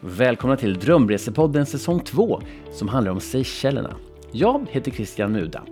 [0.00, 3.94] Välkomna till Drömresepodden säsong 2 som handlar om Seychellerna.
[4.32, 5.62] Jag heter Christian Muda.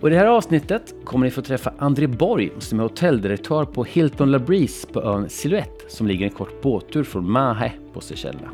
[0.00, 3.84] Och I det här avsnittet kommer ni få träffa André Borg som är hotelldirektör på
[3.84, 8.50] Hilton La Breeze på ön Silhouette som ligger en kort båttur från Mahe på Seychellerna.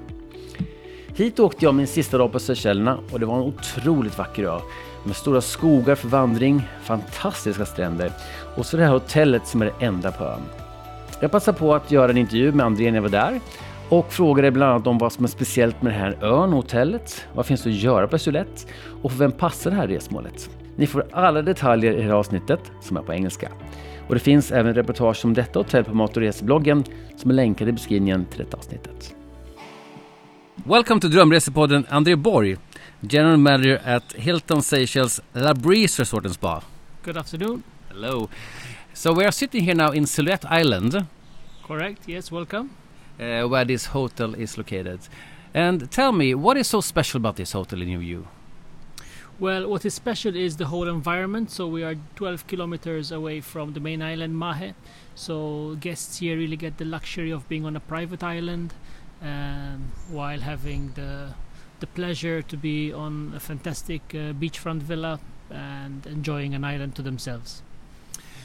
[1.15, 4.61] Hit åkte jag min sista dag på Seychellerna och det var en otroligt vacker ö
[5.05, 8.13] med stora skogar för vandring, fantastiska stränder
[8.57, 10.43] och så det här hotellet som är det enda på ön.
[11.21, 13.41] Jag passade på att göra en intervju med André när jag var där
[13.89, 17.27] och frågade bland annat om vad som är speciellt med den här ön och hotellet.
[17.35, 18.67] Vad finns det att göra på Sulett?
[19.03, 20.51] Och för vem passar det här resmålet?
[20.77, 23.49] Ni får alla detaljer i det här avsnittet som är på engelska.
[24.09, 26.85] Och det finns även reportage om detta hotell på Mat och resebloggen
[27.17, 29.15] som är länkad i beskrivningen till detta avsnittet.
[30.55, 32.57] Welcome to Drömresepodden André Borg,
[33.01, 36.63] General Manager at Hilton Seychelles La Breeze Resort and Spa.
[37.05, 37.63] Good afternoon.
[37.89, 38.29] Hello.
[38.93, 41.05] So we are sitting here now in Silhouette Island.
[41.67, 42.09] Correct.
[42.09, 42.69] Yes, welcome.
[43.19, 45.01] Uh, where this hotel is located.
[45.55, 48.29] And tell me, what is so special about this hotel in your view?
[49.39, 51.51] Well, what is special is the whole environment.
[51.51, 54.75] So we are 12 kilometers away from the main island Mahe.
[55.15, 58.75] So guests here really get the luxury of being on a private island
[59.23, 61.35] um, while having the
[61.81, 67.03] the pleasure to be on a fantastic uh, beachfront villa and enjoying an island to
[67.03, 67.63] themselves.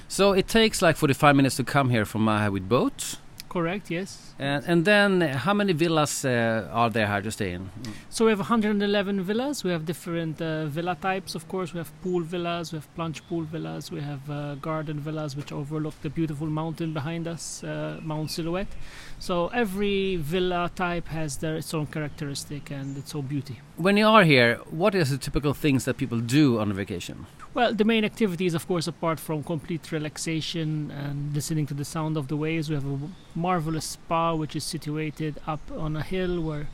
[0.09, 3.15] So it takes like 45 minutes to come here from Mahe with boat.
[3.51, 3.91] Correct.
[3.91, 4.33] Yes.
[4.39, 7.69] And, and then how many villas uh, are there here to stay in?
[8.09, 9.65] So we have 111 villas.
[9.65, 11.73] We have different uh, villa types, of course.
[11.73, 15.51] We have pool villas, we have plunge pool villas, we have uh, garden villas which
[15.51, 18.73] overlook the beautiful mountain behind us, uh, Mount Silhouette.
[19.21, 23.59] So every villa type has their its own characteristic and its own beauty.
[23.77, 27.27] When you are here, what is the typical things that people do on a vacation?
[27.53, 32.17] Well, the main activities, of course, apart from complete relaxation and listening to the sound
[32.17, 32.97] of the waves, we have a
[33.35, 36.67] marvelous spa which is situated up on a hill where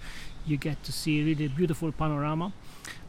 [0.45, 2.53] you get to see really beautiful panorama.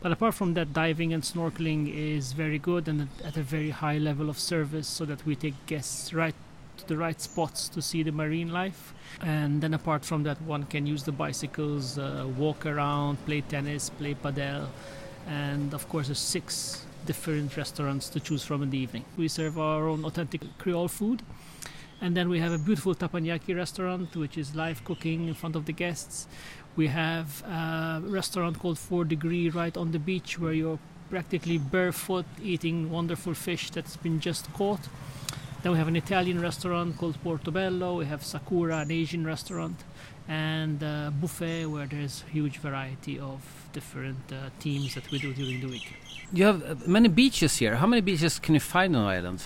[0.00, 3.98] But apart from that, diving and snorkeling is very good and at a very high
[3.98, 6.34] level of service, so that we take guests right
[6.88, 8.94] the right spots to see the marine life.
[9.20, 13.90] And then apart from that, one can use the bicycles, uh, walk around, play tennis,
[13.90, 14.66] play padel,
[15.28, 19.04] and of course, there's six different restaurants to choose from in the evening.
[19.16, 21.22] We serve our own authentic Creole food.
[22.00, 25.66] And then we have a beautiful Teppanyaki restaurant, which is live cooking in front of
[25.66, 26.28] the guests.
[26.76, 30.78] We have a restaurant called Four Degree right on the beach, where you're
[31.10, 34.80] practically barefoot eating wonderful fish that's been just caught.
[35.62, 37.98] Then we have an Italian restaurant called Portobello.
[37.98, 39.82] We have Sakura, an Asian restaurant,
[40.28, 43.40] and a buffet where there's huge variety of
[43.72, 45.94] different uh, teams that we do during the week.
[46.32, 47.74] You have uh, many beaches here.
[47.76, 49.42] How many beaches can you find on the island?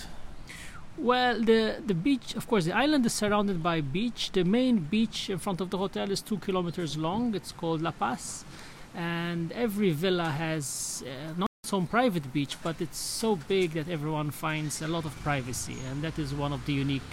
[0.97, 4.31] Well, the the beach, of course, the island is surrounded by beach.
[4.31, 7.33] The main beach in front of the hotel is two kilometers long.
[7.33, 8.45] It's called La Passe,
[8.93, 11.33] and every villa has uh,
[11.73, 16.03] own private beach, but it's so big that everyone finds a lot of privacy, and
[16.03, 17.11] that is one of the unique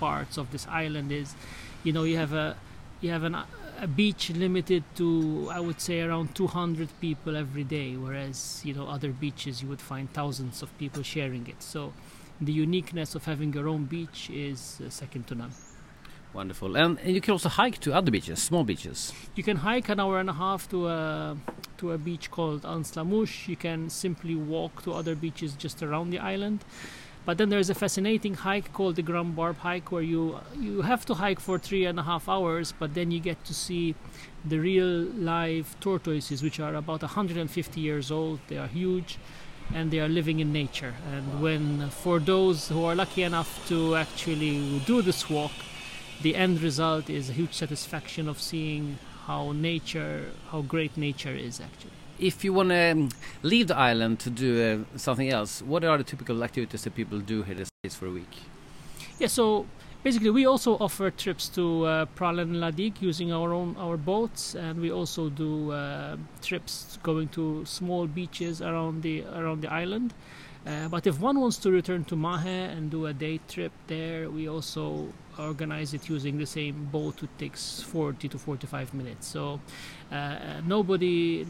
[0.00, 1.12] parts of this island.
[1.12, 1.34] Is,
[1.84, 2.56] you know, you have a
[3.00, 3.36] you have an,
[3.80, 8.86] a beach limited to I would say around 200 people every day, whereas you know
[8.88, 11.62] other beaches you would find thousands of people sharing it.
[11.62, 11.92] So
[12.40, 15.52] the uniqueness of having your own beach is uh, second to none.
[16.34, 16.76] Wonderful.
[16.76, 19.12] And, and you can also hike to other beaches, small beaches.
[19.34, 21.36] You can hike an hour and a half to a
[21.78, 23.48] to a beach called Anslamouche.
[23.48, 26.64] You can simply walk to other beaches just around the island.
[27.24, 31.04] But then there's a fascinating hike called the Grand Barbe hike, where you you have
[31.06, 33.94] to hike for three and a half hours, but then you get to see
[34.44, 38.40] the real live tortoises, which are about 150 years old.
[38.48, 39.18] They are huge,
[39.72, 40.94] and they are living in nature.
[41.12, 45.52] And when for those who are lucky enough to actually do this walk,
[46.22, 51.60] the end result is a huge satisfaction of seeing how nature, how great nature is
[51.60, 53.08] actually if you want to um,
[53.42, 57.18] leave the island to do uh, something else, what are the typical activities that people
[57.18, 58.34] do here States for a week?
[59.18, 59.66] Yeah, so
[60.02, 64.80] basically we also offer trips to uh, Praslin Ladik using our own our boats, and
[64.80, 70.14] we also do uh, trips going to small beaches around the around the island.
[70.64, 74.30] Uh, but if one wants to return to Mahe and do a day trip there,
[74.30, 77.22] we also organize it using the same boat.
[77.22, 79.26] It takes 40 to 45 minutes.
[79.28, 79.60] So
[80.10, 81.46] uh, nobody,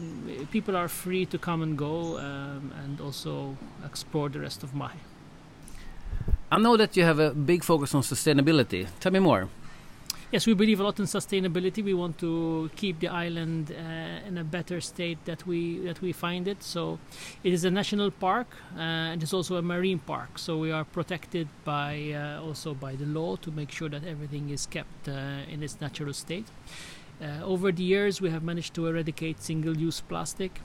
[0.51, 4.97] people are free to come and go um, and also explore the rest of Mahe.
[6.51, 8.87] I know that you have a big focus on sustainability.
[8.99, 9.49] Tell me more.
[10.33, 11.83] Yes, we believe a lot in sustainability.
[11.83, 16.11] We want to keep the island uh, in a better state that we that we
[16.11, 16.63] find it.
[16.63, 16.97] So,
[17.43, 18.79] it is a national park uh,
[19.11, 20.39] and it's also a marine park.
[20.39, 24.49] So we are protected by uh, also by the law to make sure that everything
[24.49, 26.47] is kept uh, in its natural state.
[27.21, 30.61] Uh, over the years, we have managed to eradicate single-use plastic,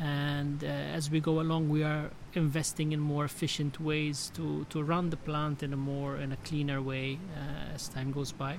[0.00, 4.82] and uh, as we go along, we are investing in more efficient ways to, to
[4.82, 8.58] run the plant in a more in a cleaner way uh, as time goes by.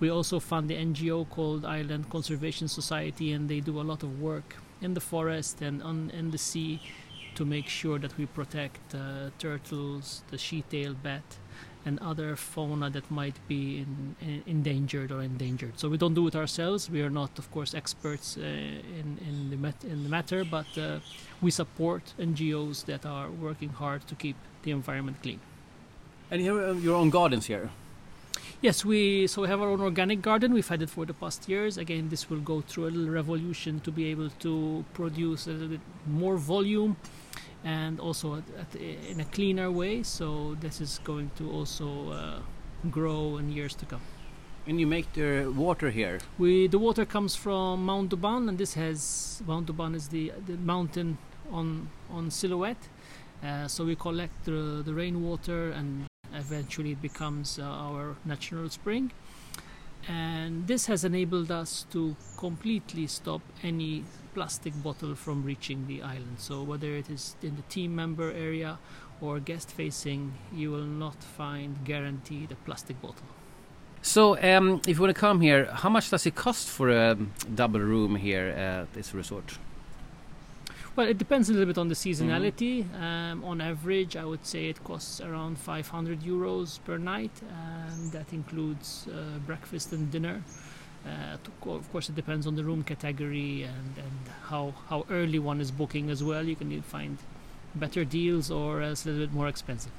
[0.00, 4.20] We also fund the NGO called Island Conservation Society, and they do a lot of
[4.20, 6.80] work in the forest and on in the sea
[7.34, 11.38] to make sure that we protect uh, turtles, the sheath-tailed bat,
[11.84, 15.78] and other fauna that might be in, in, endangered or endangered.
[15.78, 16.90] So we don't do it ourselves.
[16.90, 18.42] We are not, of course, experts uh,
[19.00, 19.58] in in the
[19.94, 20.98] in the matter, but uh,
[21.40, 25.40] we support NGOs that are working hard to keep the environment clean.
[26.30, 27.70] And here uh, your own gardens here.
[28.60, 30.52] Yes, we so we have our own organic garden.
[30.52, 31.78] We've had it for the past years.
[31.78, 35.68] Again, this will go through a little revolution to be able to produce a little
[35.68, 36.96] bit more volume
[37.62, 40.02] and also at, at, in a cleaner way.
[40.02, 42.40] So this is going to also uh,
[42.90, 44.00] grow in years to come.
[44.66, 46.18] And you make the water here.
[46.36, 50.56] We the water comes from Mount Dauban, and this has Mount Dauban is the the
[50.56, 51.18] mountain
[51.52, 52.88] on on Silhouette.
[53.40, 56.07] Uh, so we collect the, the rainwater, and
[56.38, 59.12] eventually it becomes uh, our natural spring.
[60.08, 64.04] And this has enabled us to completely stop any
[64.34, 66.36] plastic bottle from reaching the island.
[66.38, 68.78] So whether it is in the team member area
[69.20, 73.26] or guest facing, you will not find guaranteed a plastic bottle.
[74.00, 77.16] So, um, if you want to come here, how much does it cost for a
[77.52, 79.58] double room here at this resort?
[80.98, 82.84] Well, it depends a little bit on the seasonality.
[83.00, 88.32] Um, on average, I would say it costs around 500 euros per night, and that
[88.32, 90.42] includes uh, breakfast and dinner.
[91.06, 91.36] Uh,
[91.70, 95.70] of course, it depends on the room category and, and how, how early one is
[95.70, 96.42] booking as well.
[96.44, 97.16] You can find
[97.76, 99.92] better deals or it's a little bit more expensive.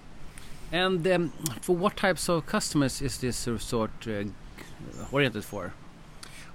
[0.70, 1.30] And um,
[1.62, 4.26] for what types of customers is this resort uh,
[5.14, 5.72] oriented for?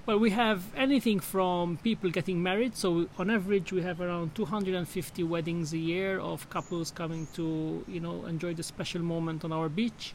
[0.05, 2.75] Well, we have anything from people getting married.
[2.75, 7.99] So on average, we have around 250 weddings a year of couples coming to, you
[7.99, 10.13] know, enjoy the special moment on our beach.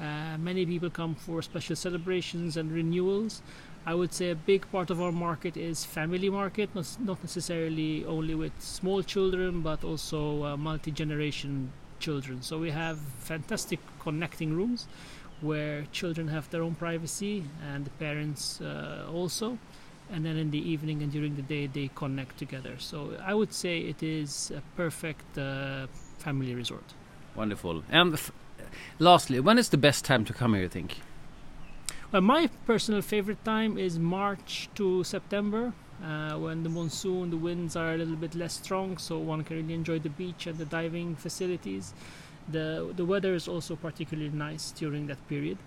[0.00, 3.42] Uh, many people come for special celebrations and renewals.
[3.84, 8.04] I would say a big part of our market is family market, not, not necessarily
[8.04, 12.40] only with small children, but also uh, multi-generation children.
[12.40, 14.86] So we have fantastic connecting rooms
[15.40, 19.58] where children have their own privacy and the parents uh, also.
[20.10, 22.74] And then in the evening and during the day, they connect together.
[22.78, 25.86] So I would say it is a perfect uh,
[26.18, 26.84] family resort.
[27.34, 27.82] Wonderful.
[27.90, 28.20] And
[28.98, 31.00] lastly, when is the best time to come here, you think?
[32.12, 35.72] Well, my personal favorite time is March to September,
[36.02, 39.56] uh, when the monsoon, the winds are a little bit less strong, so one can
[39.56, 41.94] really enjoy the beach and the diving facilities.
[42.48, 45.58] The the weather is also particularly nice during that period.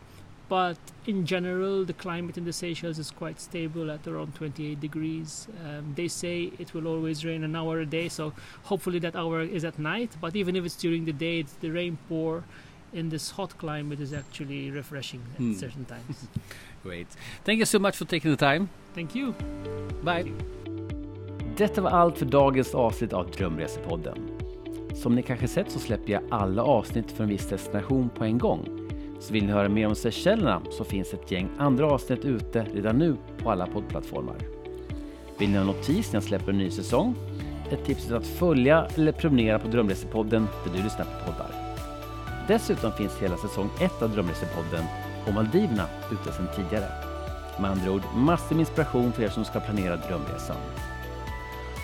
[0.49, 5.47] But in general, the climate in the Seychelles is quite stable at around 28 degrees.
[5.65, 8.31] Um, they say it will always rain an hour a day, so
[8.63, 10.11] hopefully that hour is at night.
[10.21, 12.45] But even if it's during the day, it's the rain pour
[12.93, 15.59] in this hot climate is actually refreshing at mm.
[15.59, 16.27] certain times.
[16.83, 17.07] Great.
[17.43, 18.69] Thank you so much for taking the time.
[18.93, 19.33] Thank you.
[20.03, 20.23] Bye.
[20.23, 20.57] Thank you.
[21.57, 24.36] Detta var allt för dagens avsnitt av Drömresepodden.
[24.93, 28.37] Som ni kanske sett så släpper jag alla avsnitt för en viss destination på en
[28.37, 28.69] gång.
[29.19, 32.97] Så vill ni höra mer om Seychellerna så finns ett gäng andra avsnitt ute redan
[32.97, 34.35] nu på alla poddplattformar.
[35.37, 37.15] Vill ni ha notis när jag släpper en ny säsong?
[37.71, 41.51] Ett tips är att följa eller prenumerera på Drömresepodden där du lyssnar på poddar.
[42.47, 44.83] Dessutom finns hela säsong 1 av Drömresepodden
[45.27, 46.87] och Maldiverna ute sedan tidigare.
[47.59, 50.57] Med andra ord, massor med inspiration för er som ska planera drömresan.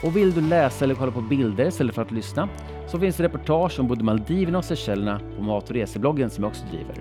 [0.03, 2.49] Och vill du läsa eller kolla på bilder istället för att lyssna
[2.93, 6.49] så finns det reportage om både Maldiverna och Seychellerna på Mat och resebloggen som jag
[6.49, 6.95] också driver.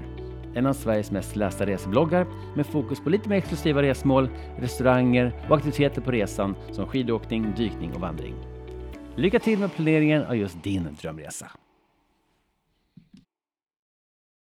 [0.55, 5.57] En av Sveriges mest lästa resebloggar med fokus på lite mer exklusiva resmål, restauranger och
[5.57, 8.35] aktiviteter på resan som skidåkning, dykning och vandring.
[9.17, 11.51] Lycka till med planeringen av just din drömresa!